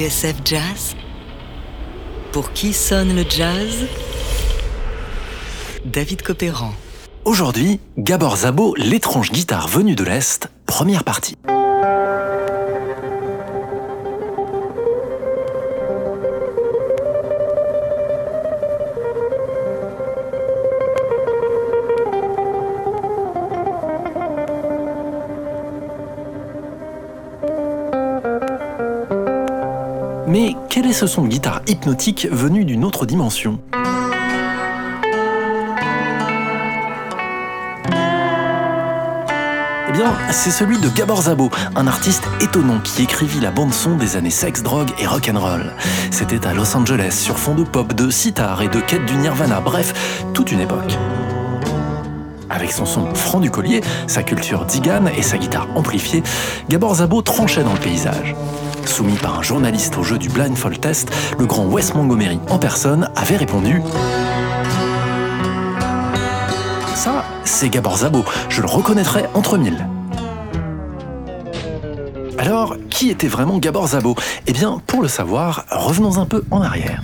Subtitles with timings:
[0.00, 0.96] TSF Jazz
[2.32, 3.84] Pour qui sonne le jazz?
[5.84, 6.72] David Copéran.
[7.26, 11.36] Aujourd'hui, Gabor Zabo, l'étrange guitare venue de l'Est, première partie.
[30.70, 33.58] Quel est ce son de guitare hypnotique venu d'une autre dimension
[39.88, 44.14] Eh bien, c'est celui de Gabor Zabo, un artiste étonnant qui écrivit la bande-son des
[44.14, 45.72] années sex, drogue et rock'n'roll.
[46.12, 49.60] C'était à Los Angeles, sur fond de pop, de sitar et de quête du nirvana,
[49.60, 50.96] bref, toute une époque.
[52.48, 56.22] Avec son son franc du collier, sa culture digane et sa guitare amplifiée,
[56.68, 58.36] Gabor Zabo tranchait dans le paysage.
[58.86, 63.08] Soumis par un journaliste au jeu du blindfold test, le grand Wes Montgomery en personne
[63.16, 63.82] avait répondu
[66.94, 69.86] Ça, c'est Gabor Zabo, je le reconnaîtrai entre mille.
[72.38, 74.14] Alors, qui était vraiment Gabor Zabo
[74.46, 77.02] Eh bien, pour le savoir, revenons un peu en arrière.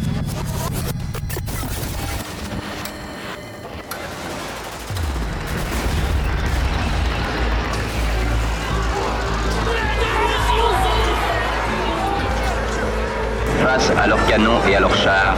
[14.07, 15.37] À leurs canons et à leurs chars,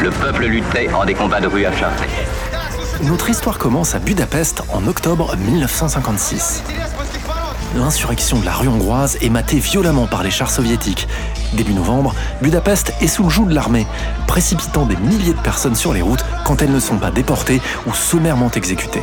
[0.00, 2.06] le peuple luttait en des combats de rue acharnés.
[3.02, 6.62] Notre histoire commence à Budapest en octobre 1956.
[7.74, 11.08] L'insurrection de la rue hongroise est matée violemment par les chars soviétiques.
[11.54, 13.88] Début novembre, Budapest est sous le joug de l'armée,
[14.28, 17.94] précipitant des milliers de personnes sur les routes quand elles ne sont pas déportées ou
[17.94, 19.02] sommairement exécutées.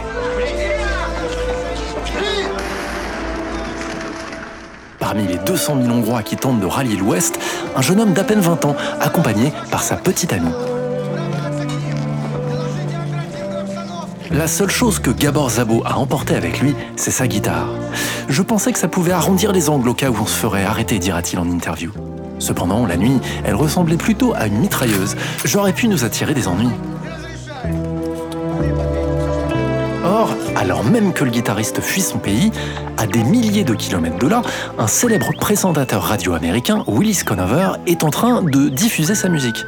[5.00, 7.35] Parmi les 200 000 Hongrois qui tentent de rallier l'Ouest,
[7.76, 10.54] un jeune homme d'à peine 20 ans, accompagné par sa petite amie.
[14.32, 17.70] La seule chose que Gabor Zabo a emporté avec lui, c'est sa guitare.
[18.28, 21.00] Je pensais que ça pouvait arrondir les angles au cas où on se ferait arrêter,
[21.00, 21.92] dira-t-il en interview.
[22.40, 25.16] Cependant, la nuit, elle ressemblait plutôt à une mitrailleuse.
[25.46, 26.70] J'aurais pu nous attirer des ennuis.
[30.56, 32.52] Alors même que le guitariste fuit son pays,
[32.98, 34.42] à des milliers de kilomètres de là,
[34.78, 39.66] un célèbre présentateur radio américain, Willis Conover, est en train de diffuser sa musique.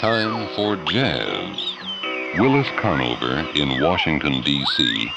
[0.00, 1.39] Time for jazz.
[2.40, 5.10] Willis Conover in Washington, D.C.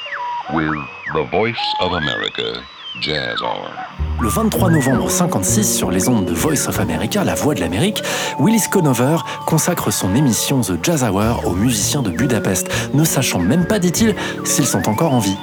[0.53, 0.73] with
[1.13, 2.61] the Voice of America
[2.99, 3.71] Jazz Hour.
[4.19, 8.03] Le 23 novembre 56, sur les ondes de Voice of America, la voix de l'Amérique,
[8.39, 13.67] Willis Conover consacre son émission The Jazz Hour aux musiciens de Budapest, ne sachant même
[13.67, 15.37] pas, dit-il, s'ils sont encore en vie.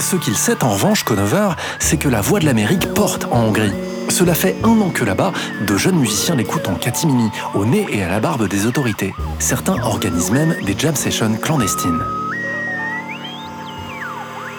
[0.00, 3.72] Ce qu'il sait en revanche, Conover, c'est que la voix de l'Amérique porte en Hongrie.
[4.10, 5.32] Cela fait un an que là-bas,
[5.66, 9.14] de jeunes musiciens l'écoutent en catimini, au nez et à la barbe des autorités.
[9.38, 12.00] Certains organisent même des jam sessions clandestines.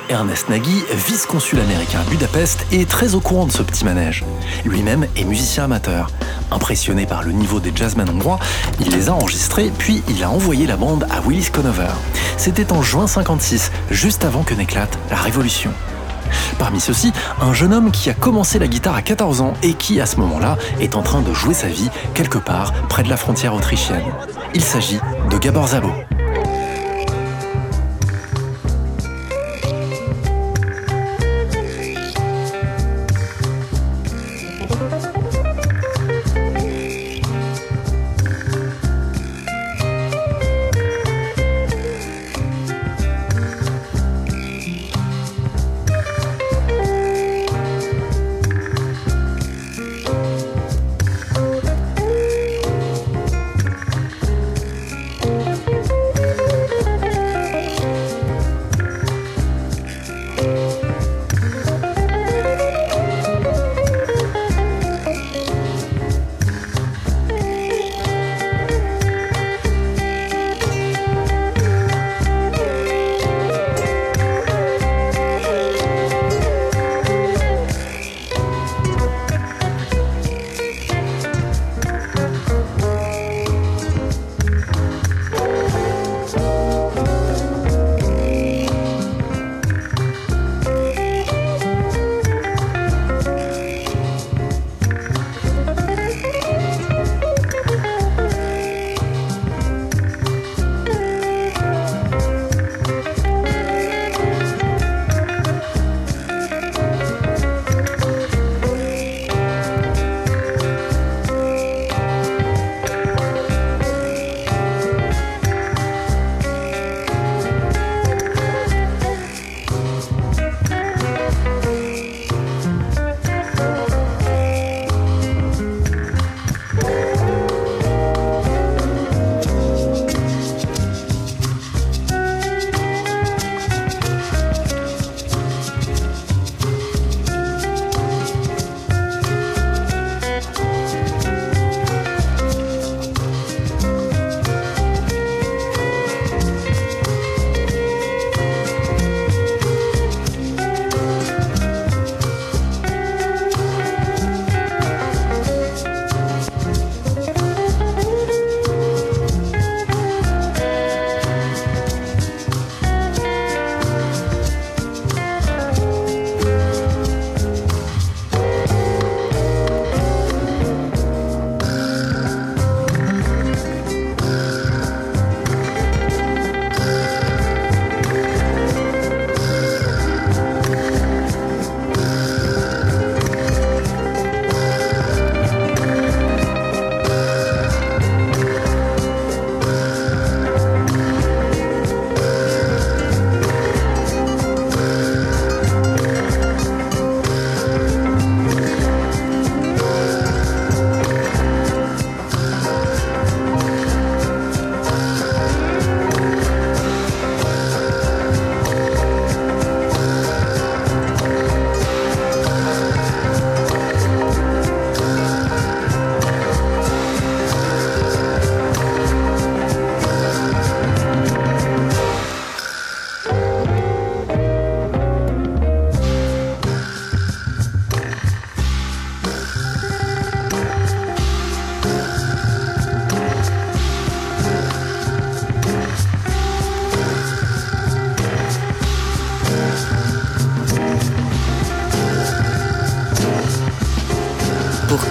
[0.10, 4.24] Ernest Nagy, vice-consul américain à Budapest, est très au courant de ce petit manège.
[4.66, 6.08] Lui-même est musicien amateur.
[6.50, 8.40] Impressionné par le niveau des jazzmen hongrois,
[8.80, 11.92] il les a enregistrés, puis il a envoyé la bande à Willis Conover.
[12.38, 15.72] C'était en juin 56, juste avant que n'éclate la Révolution.
[16.60, 17.12] Parmi ceux-ci,
[17.42, 20.18] un jeune homme qui a commencé la guitare à 14 ans et qui, à ce
[20.18, 24.04] moment-là, est en train de jouer sa vie quelque part près de la frontière autrichienne.
[24.54, 25.00] Il s'agit
[25.30, 25.92] de Gabor Zabo.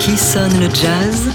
[0.01, 1.29] Qui sonne le jazz?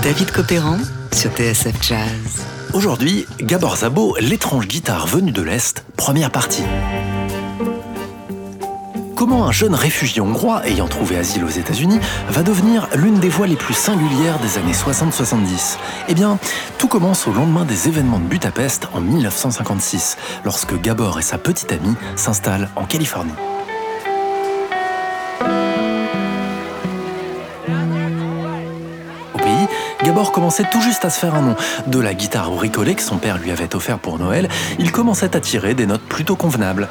[0.00, 0.78] David Copéran
[1.12, 2.44] sur TSF Jazz.
[2.72, 6.62] Aujourd'hui, Gabor Zabo, l'étrange guitare venue de l'Est, première partie.
[9.16, 13.48] Comment un jeune réfugié hongrois ayant trouvé asile aux États-Unis va devenir l'une des voix
[13.48, 15.78] les plus singulières des années 60-70
[16.08, 16.38] Eh bien,
[16.78, 21.72] tout commence au lendemain des événements de Budapest en 1956, lorsque Gabor et sa petite
[21.72, 23.34] amie s'installent en Californie.
[30.14, 31.56] Gabor commençait tout juste à se faire un nom.
[31.88, 35.40] De la guitare bricolée que son père lui avait offert pour Noël, il commençait à
[35.40, 36.88] tirer des notes plutôt convenables.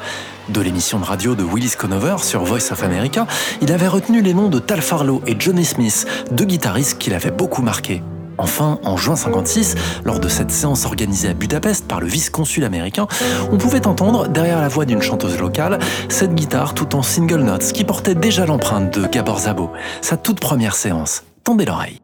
[0.50, 3.26] De l'émission de radio de Willis Conover sur Voice of America,
[3.62, 7.30] il avait retenu les noms de Tal Farlow et Johnny Smith, deux guitaristes qu'il avait
[7.30, 8.02] beaucoup marqués.
[8.36, 13.06] Enfin, en juin 56, lors de cette séance organisée à Budapest par le vice-consul américain,
[13.50, 15.78] on pouvait entendre, derrière la voix d'une chanteuse locale,
[16.10, 19.70] cette guitare tout en single notes qui portait déjà l'empreinte de Gabor Zabo,
[20.02, 21.22] sa toute première séance.
[21.42, 22.02] Tendez l'oreille.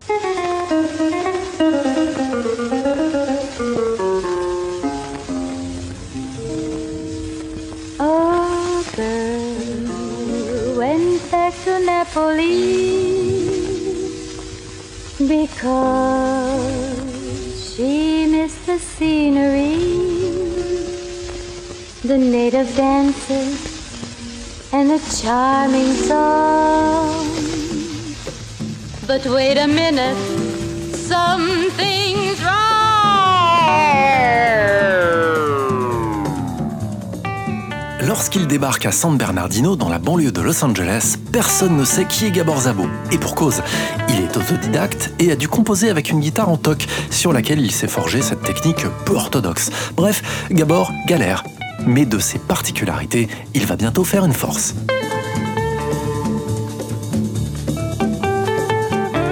[15.29, 16.57] Because
[17.75, 19.77] she missed the scenery,
[22.03, 27.27] the native dances, and the charming song.
[29.07, 30.17] But wait a minute,
[30.97, 32.00] something's
[38.11, 42.27] Lorsqu'il débarque à San Bernardino, dans la banlieue de Los Angeles, personne ne sait qui
[42.27, 42.89] est Gabor Zabo.
[43.13, 43.63] Et pour cause,
[44.09, 47.71] il est autodidacte et a dû composer avec une guitare en toc, sur laquelle il
[47.71, 49.71] s'est forgé cette technique peu orthodoxe.
[49.95, 51.45] Bref, Gabor galère.
[51.87, 54.75] Mais de ses particularités, il va bientôt faire une force.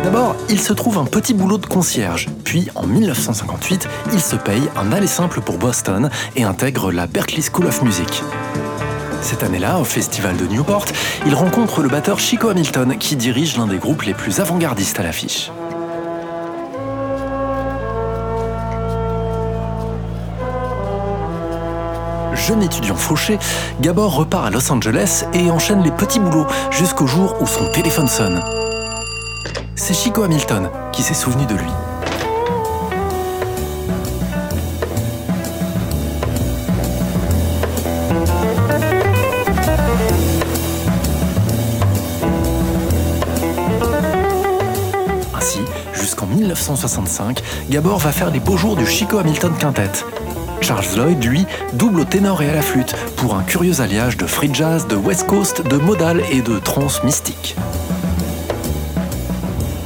[0.05, 2.29] D'abord, il se trouve un petit boulot de concierge.
[2.45, 7.43] Puis, en 1958, il se paye un aller simple pour Boston et intègre la Berklee
[7.43, 8.23] School of Music.
[9.21, 10.87] Cette année-là, au festival de Newport,
[11.27, 15.03] il rencontre le batteur Chico Hamilton, qui dirige l'un des groupes les plus avant-gardistes à
[15.03, 15.51] l'affiche.
[22.35, 23.39] Jeune étudiant fauché,
[23.81, 28.09] Gabor repart à Los Angeles et enchaîne les petits boulots jusqu'au jour où son téléphone
[28.09, 28.41] sonne.
[29.75, 31.88] C'est Chico Hamilton qui s'est souvenu de lui.
[46.09, 49.91] Jusqu'en 1965, Gabor va faire les beaux jours du Chico Hamilton Quintet.
[50.63, 54.25] Charles Lloyd, lui, double au ténor et à la flûte, pour un curieux alliage de
[54.25, 57.57] free jazz, de west coast, de modal et de trance mystique.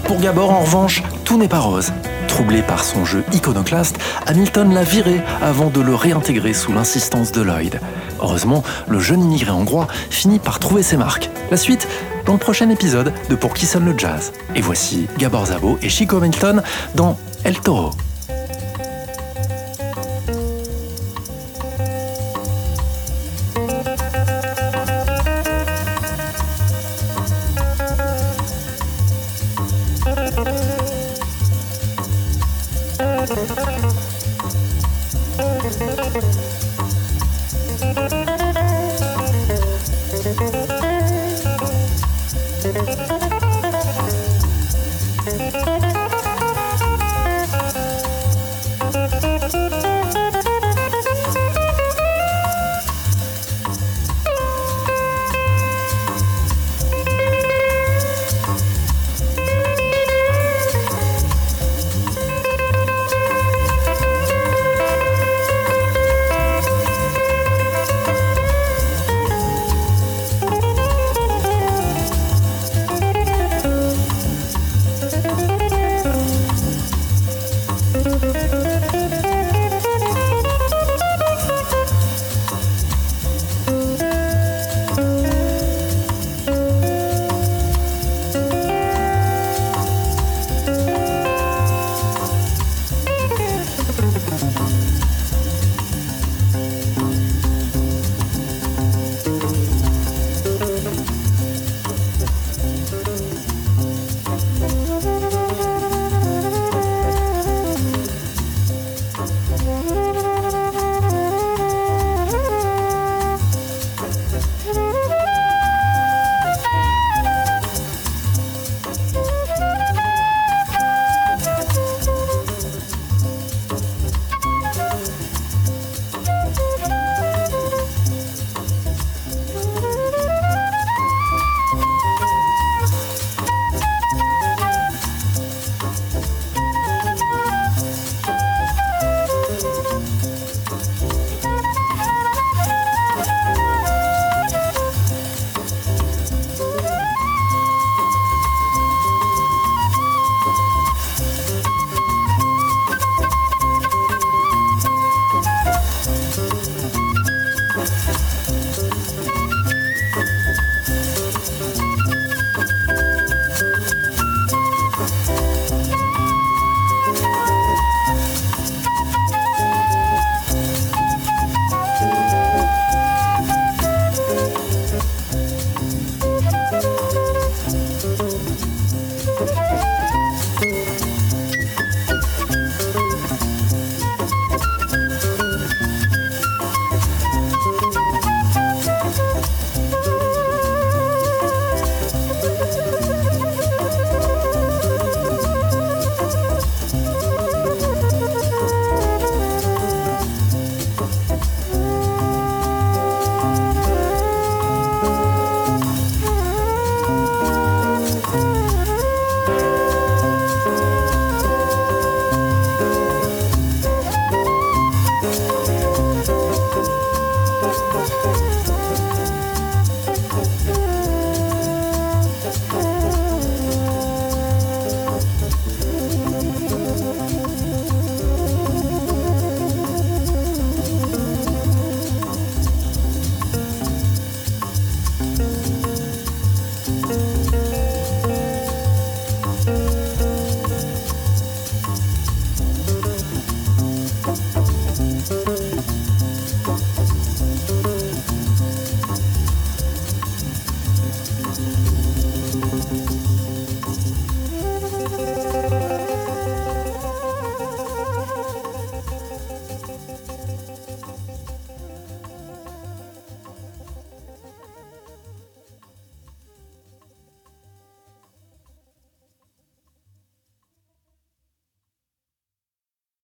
[0.04, 1.92] Pour Gabor, en revanche, tout n'est pas rose.
[2.28, 3.98] Troublé par son jeu iconoclaste,
[4.28, 7.80] Hamilton l'a viré avant de le réintégrer sous l'insistance de Lloyd.
[8.20, 11.30] Heureusement, le jeune immigré hongrois finit par trouver ses marques.
[11.50, 11.88] La suite
[12.26, 14.32] dans le prochain épisode de Pour qui sonne le jazz.
[14.54, 16.62] Et voici Gabor Zabo et Chico Hamilton
[16.94, 17.90] dans El Toro.